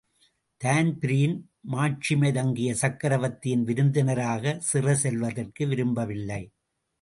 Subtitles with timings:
[0.61, 1.35] Dan Breen
[1.61, 6.41] மாட்சிமை தங்கிய சக்கரவர்த்தியின் விருந்தினராகச் சிறைசெல்வதற்கு விரும்பவில்லை.